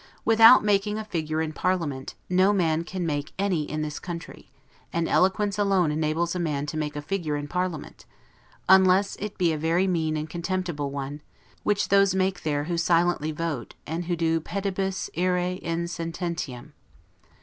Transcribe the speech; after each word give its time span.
Without 0.25 0.63
making 0.63 0.97
a 0.97 1.03
figure 1.05 1.43
in 1.43 1.53
parliament, 1.53 2.15
no 2.27 2.51
man 2.53 2.83
can 2.83 3.05
make 3.05 3.33
any 3.37 3.69
in 3.69 3.83
this 3.83 3.99
country; 3.99 4.49
and 4.91 5.07
eloquence 5.07 5.59
alone 5.59 5.91
enables 5.91 6.33
a 6.33 6.39
man 6.39 6.65
to 6.65 6.75
make 6.75 6.95
a 6.95 7.03
figure 7.03 7.35
in 7.37 7.47
parliament, 7.47 8.07
unless, 8.67 9.15
it 9.17 9.37
be 9.37 9.53
a 9.53 9.59
very 9.59 9.85
mean 9.85 10.17
and 10.17 10.27
contemptible 10.27 10.89
one, 10.89 11.21
which 11.61 11.89
those 11.89 12.15
make 12.15 12.41
there 12.41 12.63
who 12.63 12.79
silently 12.79 13.31
vote, 13.31 13.75
and 13.85 14.05
who 14.05 14.15
do 14.15 14.39
'pedibus 14.39 15.07
ire 15.15 15.37
in 15.37 15.83
sententiam'. 15.87 16.71